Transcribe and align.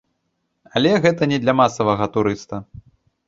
Але 0.79 0.93
гэта 1.03 1.27
не 1.33 1.37
для 1.43 1.53
масавага 1.61 2.05
турыста. 2.15 2.55